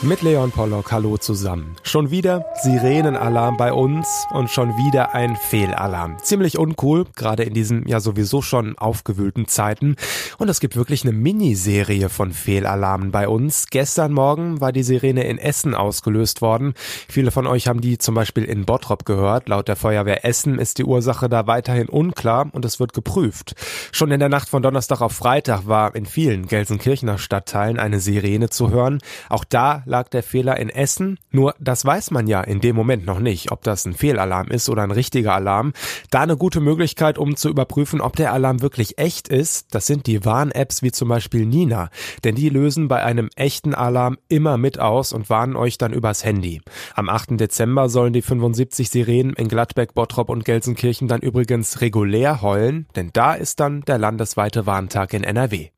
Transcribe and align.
Mit 0.00 0.22
Leon 0.22 0.52
Pollock, 0.52 0.92
hallo 0.92 1.16
zusammen. 1.16 1.74
Schon 1.82 2.12
wieder 2.12 2.46
Sirenenalarm 2.62 3.56
bei 3.56 3.72
uns 3.72 4.28
und 4.30 4.48
schon 4.48 4.76
wieder 4.76 5.12
ein 5.12 5.34
Fehlalarm. 5.34 6.18
Ziemlich 6.22 6.56
uncool, 6.56 7.04
gerade 7.16 7.42
in 7.42 7.52
diesen 7.52 7.84
ja 7.88 7.98
sowieso 7.98 8.40
schon 8.40 8.78
aufgewühlten 8.78 9.48
Zeiten. 9.48 9.96
Und 10.38 10.48
es 10.48 10.60
gibt 10.60 10.76
wirklich 10.76 11.02
eine 11.02 11.12
Miniserie 11.12 12.08
von 12.10 12.30
Fehlalarmen 12.30 13.10
bei 13.10 13.26
uns. 13.26 13.66
Gestern 13.70 14.12
Morgen 14.12 14.60
war 14.60 14.70
die 14.70 14.84
Sirene 14.84 15.24
in 15.24 15.36
Essen 15.36 15.74
ausgelöst 15.74 16.42
worden. 16.42 16.74
Viele 17.08 17.32
von 17.32 17.48
euch 17.48 17.66
haben 17.66 17.80
die 17.80 17.98
zum 17.98 18.14
Beispiel 18.14 18.44
in 18.44 18.66
Bottrop 18.66 19.04
gehört. 19.04 19.48
Laut 19.48 19.66
der 19.66 19.74
Feuerwehr 19.74 20.24
Essen 20.24 20.60
ist 20.60 20.78
die 20.78 20.84
Ursache 20.84 21.28
da 21.28 21.48
weiterhin 21.48 21.88
unklar 21.88 22.48
und 22.52 22.64
es 22.64 22.78
wird 22.78 22.92
geprüft. 22.92 23.56
Schon 23.90 24.12
in 24.12 24.20
der 24.20 24.28
Nacht 24.28 24.48
von 24.48 24.62
Donnerstag 24.62 25.00
auf 25.00 25.14
Freitag 25.14 25.66
war 25.66 25.96
in 25.96 26.06
vielen 26.06 26.46
Gelsenkirchener 26.46 27.18
Stadtteilen 27.18 27.80
eine 27.80 27.98
Sirene 27.98 28.48
zu 28.48 28.70
hören. 28.70 29.00
Auch 29.28 29.42
da 29.42 29.82
lag 29.88 30.08
der 30.08 30.22
Fehler 30.22 30.58
in 30.58 30.68
Essen. 30.68 31.18
Nur 31.30 31.54
das 31.58 31.84
weiß 31.84 32.10
man 32.10 32.26
ja 32.26 32.40
in 32.42 32.60
dem 32.60 32.76
Moment 32.76 33.06
noch 33.06 33.18
nicht, 33.18 33.50
ob 33.50 33.62
das 33.62 33.84
ein 33.84 33.94
Fehlalarm 33.94 34.48
ist 34.48 34.68
oder 34.68 34.82
ein 34.82 34.90
richtiger 34.90 35.34
Alarm. 35.34 35.72
Da 36.10 36.20
eine 36.20 36.36
gute 36.36 36.60
Möglichkeit, 36.60 37.18
um 37.18 37.36
zu 37.36 37.48
überprüfen, 37.48 38.00
ob 38.00 38.16
der 38.16 38.32
Alarm 38.32 38.62
wirklich 38.62 38.98
echt 38.98 39.28
ist, 39.28 39.74
das 39.74 39.86
sind 39.86 40.06
die 40.06 40.24
Warn-Apps 40.24 40.82
wie 40.82 40.92
zum 40.92 41.08
Beispiel 41.08 41.46
Nina. 41.46 41.90
Denn 42.24 42.34
die 42.34 42.48
lösen 42.48 42.88
bei 42.88 43.02
einem 43.02 43.30
echten 43.34 43.74
Alarm 43.74 44.18
immer 44.28 44.58
mit 44.58 44.78
aus 44.78 45.12
und 45.12 45.30
warnen 45.30 45.56
euch 45.56 45.78
dann 45.78 45.92
übers 45.92 46.24
Handy. 46.24 46.60
Am 46.94 47.08
8. 47.08 47.40
Dezember 47.40 47.88
sollen 47.88 48.12
die 48.12 48.22
75 48.22 48.90
Sirenen 48.90 49.32
in 49.32 49.48
Gladbeck, 49.48 49.94
Bottrop 49.94 50.28
und 50.28 50.44
Gelsenkirchen 50.44 51.08
dann 51.08 51.20
übrigens 51.20 51.80
regulär 51.80 52.42
heulen, 52.42 52.86
denn 52.94 53.10
da 53.12 53.34
ist 53.34 53.60
dann 53.60 53.80
der 53.82 53.98
landesweite 53.98 54.66
Warntag 54.66 55.14
in 55.14 55.24
NRW. 55.24 55.70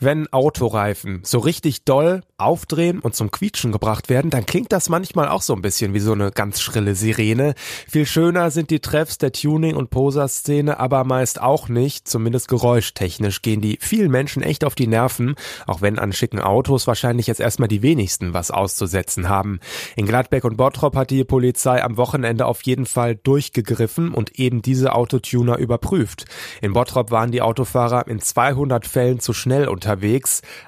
Wenn 0.00 0.32
Autoreifen 0.32 1.22
so 1.24 1.40
richtig 1.40 1.82
doll 1.82 2.20
aufdrehen 2.36 3.00
und 3.00 3.16
zum 3.16 3.32
Quietschen 3.32 3.72
gebracht 3.72 4.08
werden, 4.08 4.30
dann 4.30 4.46
klingt 4.46 4.70
das 4.70 4.88
manchmal 4.88 5.26
auch 5.26 5.42
so 5.42 5.54
ein 5.54 5.60
bisschen 5.60 5.92
wie 5.92 5.98
so 5.98 6.12
eine 6.12 6.30
ganz 6.30 6.60
schrille 6.60 6.94
Sirene. 6.94 7.54
Viel 7.88 8.06
schöner 8.06 8.52
sind 8.52 8.70
die 8.70 8.78
Treffs 8.78 9.18
der 9.18 9.32
Tuning- 9.32 9.74
und 9.74 9.90
Poser-Szene, 9.90 10.78
aber 10.78 11.02
meist 11.02 11.42
auch 11.42 11.68
nicht. 11.68 12.06
Zumindest 12.06 12.46
geräuschtechnisch 12.46 13.42
gehen 13.42 13.60
die 13.60 13.78
vielen 13.80 14.12
Menschen 14.12 14.44
echt 14.44 14.64
auf 14.64 14.76
die 14.76 14.86
Nerven, 14.86 15.34
auch 15.66 15.80
wenn 15.80 15.98
an 15.98 16.12
schicken 16.12 16.38
Autos 16.38 16.86
wahrscheinlich 16.86 17.26
jetzt 17.26 17.40
erstmal 17.40 17.68
die 17.68 17.82
wenigsten 17.82 18.34
was 18.34 18.52
auszusetzen 18.52 19.28
haben. 19.28 19.58
In 19.96 20.06
Gladbeck 20.06 20.44
und 20.44 20.56
Bottrop 20.56 20.94
hat 20.94 21.10
die 21.10 21.24
Polizei 21.24 21.82
am 21.82 21.96
Wochenende 21.96 22.46
auf 22.46 22.62
jeden 22.62 22.86
Fall 22.86 23.16
durchgegriffen 23.16 24.14
und 24.14 24.38
eben 24.38 24.62
diese 24.62 24.94
Autotuner 24.94 25.58
überprüft. 25.58 26.26
In 26.62 26.72
Bottrop 26.72 27.10
waren 27.10 27.32
die 27.32 27.42
Autofahrer 27.42 28.06
in 28.06 28.20
200 28.20 28.86
Fällen 28.86 29.18
zu 29.18 29.32
schnell 29.32 29.66
unterwegs. 29.66 29.87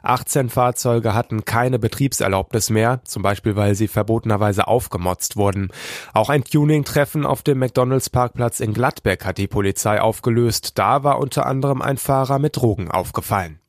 18 0.02 0.48
Fahrzeuge 0.48 1.14
hatten 1.14 1.44
keine 1.44 1.78
Betriebserlaubnis 1.78 2.70
mehr, 2.70 3.00
zum 3.04 3.22
Beispiel 3.22 3.56
weil 3.56 3.74
sie 3.74 3.88
verbotenerweise 3.88 4.66
aufgemotzt 4.66 5.36
wurden. 5.36 5.68
Auch 6.12 6.30
ein 6.30 6.44
Tuning-Treffen 6.44 7.26
auf 7.26 7.42
dem 7.42 7.58
McDonalds 7.58 8.10
Parkplatz 8.10 8.60
in 8.60 8.74
Gladbeck 8.74 9.24
hat 9.24 9.38
die 9.38 9.48
Polizei 9.48 10.00
aufgelöst. 10.00 10.78
Da 10.78 11.04
war 11.04 11.18
unter 11.18 11.46
anderem 11.46 11.82
ein 11.82 11.98
Fahrer 11.98 12.38
mit 12.38 12.56
Drogen 12.56 12.90
aufgefallen. 12.90 13.60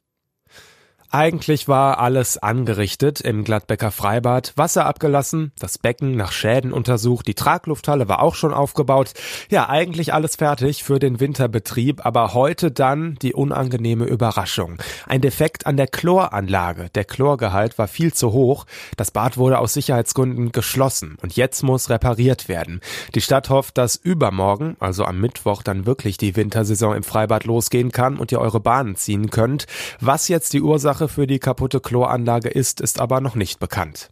Eigentlich 1.14 1.68
war 1.68 2.00
alles 2.00 2.38
angerichtet 2.38 3.20
im 3.20 3.44
Gladbecker 3.44 3.92
Freibad, 3.92 4.54
Wasser 4.56 4.86
abgelassen, 4.86 5.52
das 5.60 5.78
Becken 5.78 6.16
nach 6.16 6.32
Schäden 6.32 6.72
untersucht, 6.72 7.28
die 7.28 7.34
Traglufthalle 7.34 8.08
war 8.08 8.22
auch 8.22 8.34
schon 8.34 8.54
aufgebaut. 8.54 9.12
Ja, 9.50 9.68
eigentlich 9.68 10.14
alles 10.14 10.38
fertig 10.38 10.86
für 10.86 11.00
den 11.00 11.20
Winterbetrieb, 11.20 12.06
aber 12.06 12.34
heute 12.34 12.72
dann 12.72 13.16
die 13.22 13.34
unangenehme 13.34 14.06
Überraschung. 14.06 14.78
Ein 15.06 15.20
Defekt 15.20 15.66
an 15.66 15.76
der 15.76 15.88
Chloranlage. 15.88 16.88
Der 16.96 17.04
Chlorgehalt 17.04 17.78
war 17.78 17.90
viel 17.90 18.14
zu 18.14 18.32
hoch. 18.32 18.66
Das 18.96 19.12
Bad 19.12 19.36
wurde 19.36 19.60
aus 19.60 19.74
Sicherheitsgründen 19.74 20.54
geschlossen 20.54 21.18
und 21.22 21.36
jetzt 21.36 21.62
muss 21.62 21.90
repariert 21.90 22.48
werden. 22.48 22.80
Die 23.16 23.22
Stadt 23.22 23.50
hofft, 23.50 23.78
dass 23.78 23.98
übermorgen, 23.98 24.78
also 24.80 25.04
am 25.04 25.20
Mittwoch, 25.20 25.62
dann 25.62 25.86
wirklich 25.86 26.16
die 26.16 26.38
Wintersaison 26.38 26.96
im 26.96 27.04
Freibad 27.04 27.44
losgehen 27.44 27.92
kann 27.92 28.16
und 28.16 28.32
ihr 28.32 28.40
eure 28.40 28.62
Bahnen 28.62 28.96
ziehen 28.96 29.30
könnt. 29.30 29.68
Was 30.00 30.30
jetzt 30.30 30.54
die 30.54 30.62
Ursache 30.62 31.01
Ursache 31.02 31.14
für 31.16 31.26
die 31.26 31.40
kaputte 31.40 31.80
Chloranlage 31.80 32.50
ist, 32.50 32.80
ist 32.80 33.00
aber 33.00 33.22
noch 33.22 33.34
nicht 33.34 33.60
bekannt. 33.60 34.12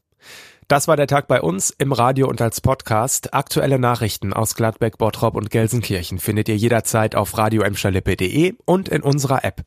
Das 0.68 0.88
war 0.88 0.98
der 0.98 1.06
Tag 1.06 1.28
bei 1.28 1.40
uns 1.40 1.70
im 1.70 1.92
Radio 1.92 2.28
und 2.28 2.42
als 2.42 2.62
Podcast. 2.62 3.34
Aktuelle 3.34 3.78
Nachrichten 3.78 4.34
aus 4.34 4.56
Gladbeck, 4.56 4.98
Bottrop 4.98 5.36
und 5.36 5.52
Gelsenkirchen 5.52 6.18
findet 6.18 6.50
ihr 6.50 6.58
jederzeit 6.58 7.16
auf 7.16 7.38
radio 7.38 7.64
und 8.66 8.90
in 8.90 9.04
unserer 9.04 9.44
App. 9.44 9.62